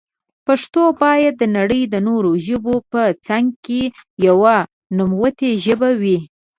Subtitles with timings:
[0.45, 3.81] پښتو بايد دنړی د نورو ژبو په څنګ کي
[4.27, 4.57] يوه
[4.97, 6.17] نوموتي ژبي وي.